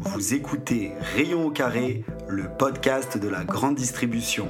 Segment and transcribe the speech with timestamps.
[0.00, 4.48] Vous écoutez Rayon au carré, le podcast de la grande distribution.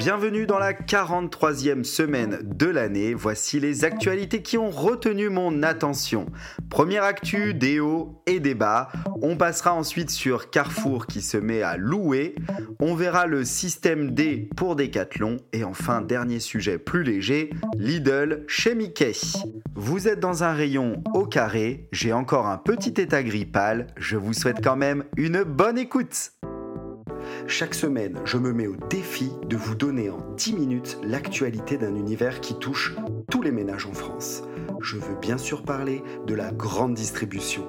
[0.00, 3.12] Bienvenue dans la 43e semaine de l'année.
[3.12, 6.24] Voici les actualités qui ont retenu mon attention.
[6.70, 8.88] Première actu, des hauts et des bas.
[9.20, 12.34] On passera ensuite sur Carrefour qui se met à louer.
[12.80, 15.36] On verra le système D pour Decathlon.
[15.52, 19.12] Et enfin, dernier sujet plus léger, Lidl chez Mickey.
[19.74, 21.88] Vous êtes dans un rayon au carré.
[21.92, 23.88] J'ai encore un petit état gris pâle.
[23.98, 26.32] Je vous souhaite quand même une bonne écoute.
[27.46, 31.94] Chaque semaine, je me mets au défi de vous donner en 10 minutes l'actualité d'un
[31.94, 32.94] univers qui touche
[33.30, 34.42] tous les ménages en France.
[34.80, 37.66] Je veux bien sûr parler de la grande distribution.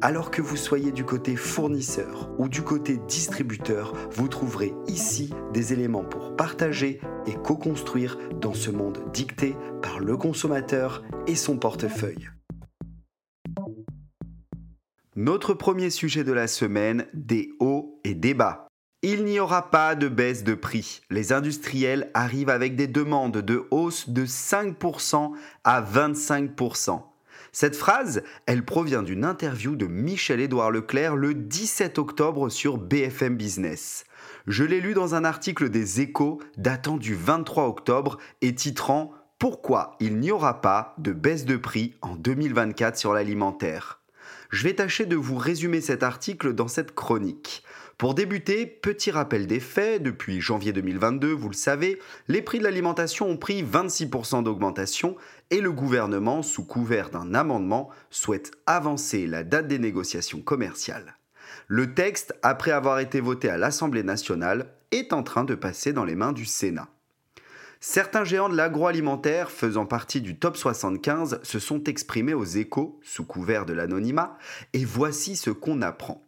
[0.00, 5.72] Alors que vous soyez du côté fournisseur ou du côté distributeur, vous trouverez ici des
[5.72, 12.28] éléments pour partager et co-construire dans ce monde dicté par le consommateur et son portefeuille.
[15.16, 18.63] Notre premier sujet de la semaine, des hauts et des bas.
[19.06, 21.02] Il n'y aura pas de baisse de prix.
[21.10, 27.02] Les industriels arrivent avec des demandes de hausse de 5% à 25%.
[27.52, 34.06] Cette phrase, elle provient d'une interview de Michel-Édouard Leclerc le 17 octobre sur BFM Business.
[34.46, 39.96] Je l'ai lu dans un article des Échos datant du 23 octobre et titrant Pourquoi
[40.00, 44.00] il n'y aura pas de baisse de prix en 2024 sur l'alimentaire?
[44.54, 47.64] Je vais tâcher de vous résumer cet article dans cette chronique.
[47.98, 52.62] Pour débuter, petit rappel des faits, depuis janvier 2022, vous le savez, les prix de
[52.62, 55.16] l'alimentation ont pris 26% d'augmentation
[55.50, 61.16] et le gouvernement, sous couvert d'un amendement, souhaite avancer la date des négociations commerciales.
[61.66, 66.04] Le texte, après avoir été voté à l'Assemblée nationale, est en train de passer dans
[66.04, 66.90] les mains du Sénat.
[67.86, 73.26] Certains géants de l'agroalimentaire faisant partie du top 75 se sont exprimés aux échos, sous
[73.26, 74.38] couvert de l'anonymat,
[74.72, 76.26] et voici ce qu'on apprend.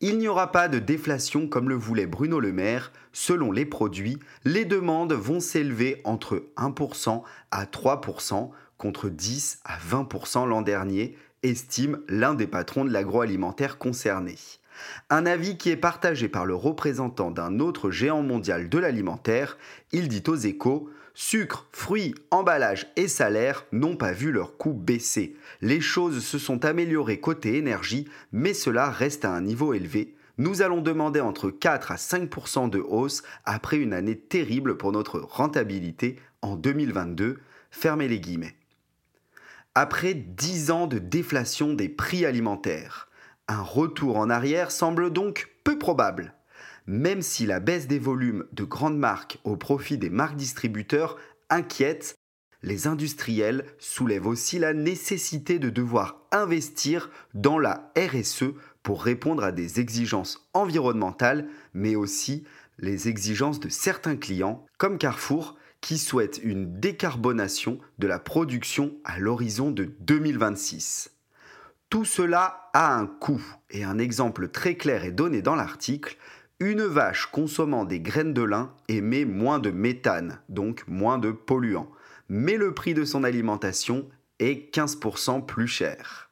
[0.00, 2.92] Il n'y aura pas de déflation comme le voulait Bruno Le Maire.
[3.12, 10.46] Selon les produits, les demandes vont s'élever entre 1% à 3% contre 10 à 20%
[10.46, 14.36] l'an dernier, estime l'un des patrons de l'agroalimentaire concerné.
[15.10, 19.58] Un avis qui est partagé par le représentant d'un autre géant mondial de l'alimentaire.
[19.92, 25.36] Il dit aux échos Sucre, fruits, emballage et salaire n'ont pas vu leur coût baisser.
[25.60, 30.16] Les choses se sont améliorées côté énergie, mais cela reste à un niveau élevé.
[30.38, 35.20] Nous allons demander entre 4 à 5% de hausse après une année terrible pour notre
[35.20, 37.38] rentabilité en 2022.
[37.70, 38.56] Fermez les guillemets.
[39.76, 43.08] Après 10 ans de déflation des prix alimentaires,
[43.48, 46.34] un retour en arrière semble donc peu probable
[46.86, 51.16] même si la baisse des volumes de grandes marques au profit des marques distributeurs
[51.50, 52.14] inquiète,
[52.62, 59.52] les industriels soulèvent aussi la nécessité de devoir investir dans la RSE pour répondre à
[59.52, 62.44] des exigences environnementales, mais aussi
[62.78, 69.18] les exigences de certains clients, comme Carrefour, qui souhaitent une décarbonation de la production à
[69.18, 71.13] l'horizon de 2026.
[71.90, 76.16] Tout cela a un coût, et un exemple très clair est donné dans l'article,
[76.60, 81.90] une vache consommant des graines de lin émet moins de méthane, donc moins de polluants,
[82.28, 84.08] mais le prix de son alimentation
[84.38, 86.30] est 15% plus cher.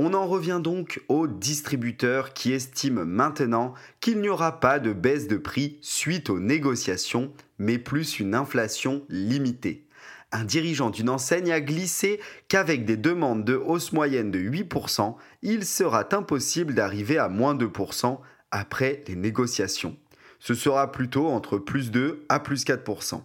[0.00, 5.26] On en revient donc aux distributeurs qui estiment maintenant qu'il n'y aura pas de baisse
[5.26, 9.87] de prix suite aux négociations, mais plus une inflation limitée.
[10.30, 15.64] Un dirigeant d'une enseigne a glissé qu'avec des demandes de hausse moyenne de 8%, il
[15.64, 18.18] sera impossible d'arriver à moins 2%
[18.50, 19.96] après les négociations.
[20.38, 23.22] Ce sera plutôt entre plus 2 à plus 4%.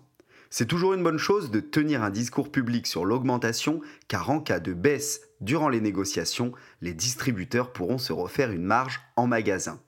[0.50, 4.60] C'est toujours une bonne chose de tenir un discours public sur l'augmentation, car en cas
[4.60, 9.82] de baisse durant les négociations, les distributeurs pourront se refaire une marge en magasin.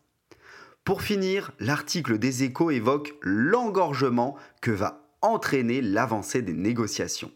[0.83, 7.31] Pour finir, l'article des échos évoque l'engorgement que va entraîner l'avancée des négociations.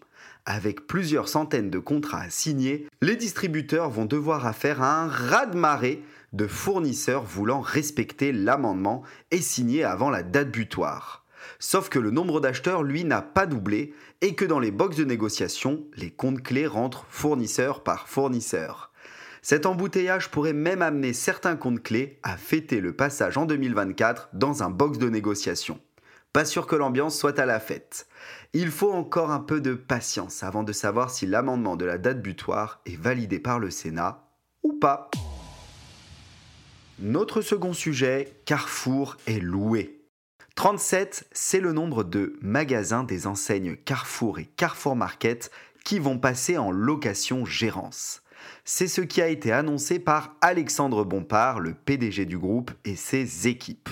[0.46, 6.04] Avec plusieurs centaines de contrats à signer, les distributeurs vont devoir affaire à un raz-de-marée
[6.34, 11.26] de fournisseurs voulant respecter l'amendement et signer avant la date butoir.
[11.60, 15.06] Sauf que le nombre d'acheteurs, lui, n'a pas doublé et que dans les boxes de
[15.06, 18.92] négociation, les comptes clés rentrent fournisseur par fournisseur.
[19.42, 24.64] Cet embouteillage pourrait même amener certains comptes clés à fêter le passage en 2024 dans
[24.64, 25.80] un box de négociation.
[26.32, 28.08] Pas sûr que l'ambiance soit à la fête.
[28.54, 32.22] Il faut encore un peu de patience avant de savoir si l'amendement de la date
[32.22, 34.28] butoir est validé par le Sénat
[34.62, 35.10] ou pas.
[37.00, 40.02] Notre second sujet, Carrefour est loué.
[40.56, 45.50] 37, c'est le nombre de magasins des enseignes Carrefour et Carrefour Market
[45.84, 48.22] qui vont passer en location gérance.
[48.66, 53.48] C'est ce qui a été annoncé par Alexandre Bompard, le PDG du groupe, et ses
[53.48, 53.90] équipes.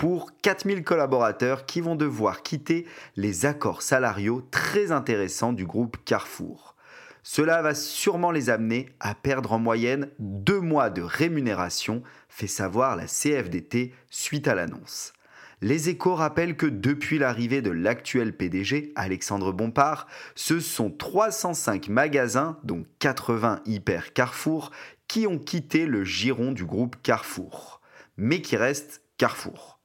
[0.00, 2.86] Pour 4000 collaborateurs qui vont devoir quitter
[3.16, 6.74] les accords salariaux très intéressants du groupe Carrefour.
[7.22, 12.96] Cela va sûrement les amener à perdre en moyenne deux mois de rémunération, fait savoir
[12.96, 15.12] la CFDT suite à l'annonce.
[15.60, 22.58] Les échos rappellent que depuis l'arrivée de l'actuel PDG, Alexandre Bompard, ce sont 305 magasins,
[22.64, 24.70] dont 80 hyper Carrefour,
[25.08, 27.82] qui ont quitté le giron du groupe Carrefour,
[28.16, 29.79] mais qui restent Carrefour.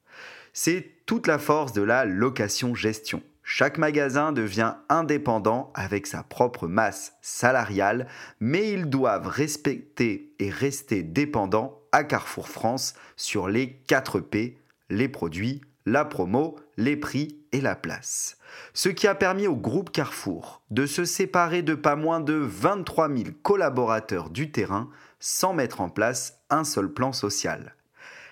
[0.57, 3.21] C'est toute la force de la location-gestion.
[3.43, 8.07] Chaque magasin devient indépendant avec sa propre masse salariale,
[8.39, 14.57] mais ils doivent respecter et rester dépendants à Carrefour France sur les 4 P,
[14.89, 18.37] les produits, la promo, les prix et la place.
[18.73, 23.09] Ce qui a permis au groupe Carrefour de se séparer de pas moins de 23
[23.09, 27.75] 000 collaborateurs du terrain sans mettre en place un seul plan social.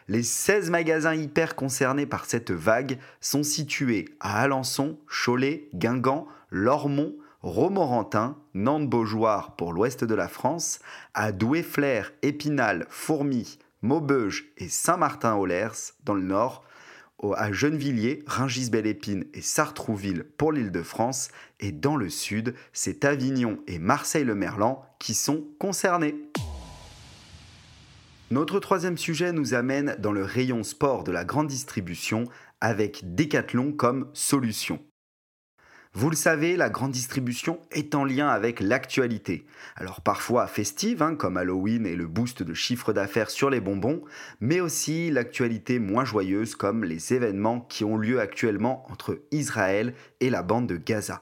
[0.08, 7.16] Les 16 magasins hyper concernés par cette vague sont situés à Alençon, Cholet, Guingamp, Lormont,
[7.42, 10.80] Romorantin, Nantes-Beaujoire pour l'ouest de la France,
[11.14, 16.64] à Douai-Flair, Épinal, Fourmi, Maubeuge et Saint-Martin-aux-Lers dans le nord,
[17.38, 21.30] à Gennevilliers, Rungis-Belle-Épine et Sartrouville pour l'Île-de-France,
[21.62, 26.16] et dans le sud, c'est Avignon et Marseille-le-Merlan qui sont concernés.
[28.32, 32.24] Notre troisième sujet nous amène dans le rayon sport de la grande distribution
[32.62, 34.80] avec Decathlon comme solution.
[35.96, 39.46] Vous le savez, la grande distribution est en lien avec l'actualité.
[39.76, 44.02] Alors parfois festive, hein, comme Halloween et le boost de chiffre d'affaires sur les bonbons,
[44.40, 50.32] mais aussi l'actualité moins joyeuse comme les événements qui ont lieu actuellement entre Israël et
[50.32, 51.22] la bande de Gaza.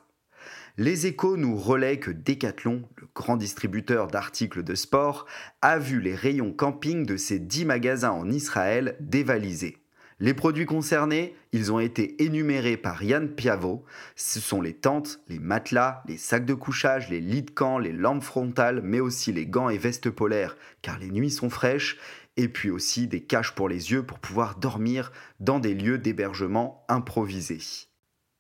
[0.78, 5.26] Les échos nous relaient que Decathlon, le grand distributeur d'articles de sport,
[5.62, 9.78] a vu les rayons camping de ses 10 magasins en Israël dévalisés.
[10.22, 13.84] Les produits concernés, ils ont été énumérés par Yann Piavot.
[14.16, 17.92] Ce sont les tentes, les matelas, les sacs de couchage, les lits de camp, les
[17.92, 21.98] lampes frontales, mais aussi les gants et vestes polaires, car les nuits sont fraîches,
[22.38, 26.86] et puis aussi des caches pour les yeux pour pouvoir dormir dans des lieux d'hébergement
[26.88, 27.90] improvisés.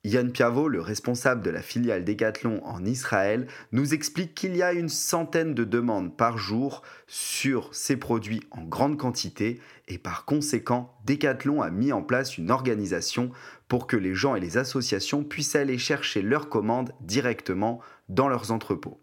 [0.03, 4.73] Yann Piavot, le responsable de la filiale Decathlon en Israël, nous explique qu'il y a
[4.73, 10.97] une centaine de demandes par jour sur ces produits en grande quantité et par conséquent,
[11.05, 13.29] Decathlon a mis en place une organisation
[13.67, 18.51] pour que les gens et les associations puissent aller chercher leurs commandes directement dans leurs
[18.51, 18.99] entrepôts.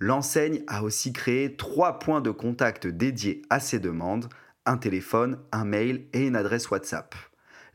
[0.00, 4.28] L'enseigne a aussi créé trois points de contact dédiés à ces demandes,
[4.66, 7.14] un téléphone, un mail et une adresse WhatsApp.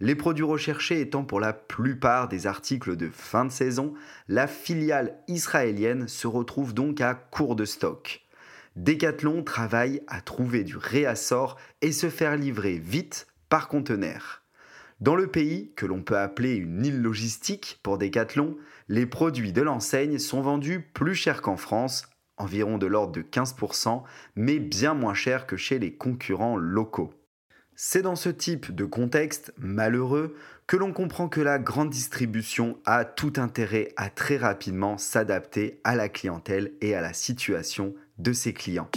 [0.04, 3.94] Les produits recherchés étant pour la plupart des articles de fin de saison,
[4.28, 8.22] la filiale israélienne se retrouve donc à court de stock.
[8.76, 14.42] Decathlon travaille à trouver du réassort et se faire livrer vite par conteneur.
[15.00, 18.58] Dans le pays, que l'on peut appeler une île logistique pour Decathlon,
[18.90, 24.04] les produits de l'enseigne sont vendus plus cher qu'en France, environ de l'ordre de 15%,
[24.36, 27.14] mais bien moins cher que chez les concurrents locaux.
[27.76, 30.36] C'est dans ce type de contexte malheureux
[30.68, 35.96] que l'on comprend que la grande distribution a tout intérêt à très rapidement s'adapter à
[35.96, 38.90] la clientèle et à la situation de ses clients.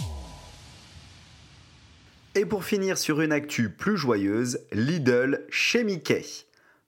[2.35, 6.23] Et pour finir sur une actu plus joyeuse, Lidl chez Mickey.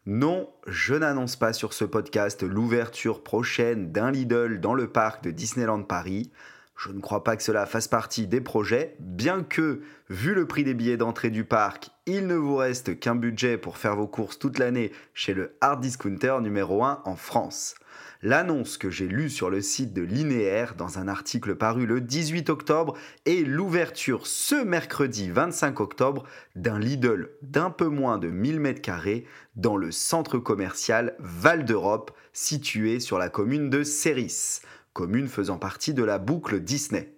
[0.05, 5.31] Non, je n'annonce pas sur ce podcast l'ouverture prochaine d'un Lidl dans le parc de
[5.31, 6.31] Disneyland Paris.
[6.79, 10.63] Je ne crois pas que cela fasse partie des projets, bien que, vu le prix
[10.63, 14.39] des billets d'entrée du parc, il ne vous reste qu'un budget pour faire vos courses
[14.39, 17.75] toute l'année chez le hard discounter numéro 1 en France.
[18.21, 22.49] L'annonce que j'ai lue sur le site de Linéaire dans un article paru le 18
[22.49, 22.95] octobre
[23.25, 26.23] est l'ouverture ce mercredi 25 octobre
[26.55, 33.01] d'un Lidl d'un peu moins de 1000 m2 dans le centre commercial Val d'Europe situé
[33.01, 34.61] sur la commune de Céris
[34.99, 37.13] commune faisant partie de la boucle Disney.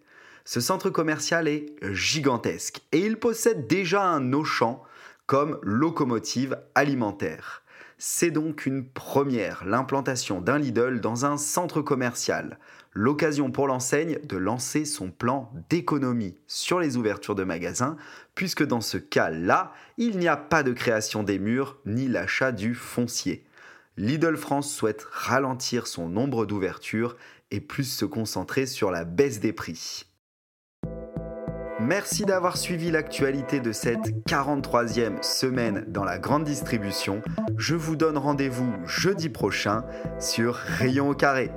[0.45, 4.83] Ce centre commercial est gigantesque et il possède déjà un Auchan
[5.25, 7.63] comme locomotive alimentaire.
[7.97, 12.59] C'est donc une première, l'implantation d'un Lidl dans un centre commercial.
[12.93, 17.97] L'occasion pour l'enseigne de lancer son plan d'économie sur les ouvertures de magasins,
[18.35, 22.75] puisque dans ce cas-là, il n'y a pas de création des murs ni l'achat du
[22.75, 23.43] foncier.
[23.97, 27.17] Lidl France souhaite ralentir son nombre d'ouvertures
[27.51, 30.05] et plus se concentrer sur la baisse des prix.
[31.79, 37.21] Merci d'avoir suivi l'actualité de cette 43e semaine dans la grande distribution.
[37.57, 39.83] Je vous donne rendez-vous jeudi prochain
[40.19, 41.51] sur Rayon au carré.